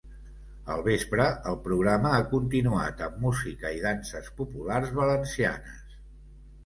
Al 0.75 0.79
vespre, 0.87 1.27
el 1.51 1.57
programa 1.67 2.13
ha 2.19 2.23
continuat 2.33 3.03
amb 3.09 3.21
música 3.29 3.75
i 3.81 3.85
danses 3.87 4.31
populars 4.41 4.93
valencianes. 5.01 5.85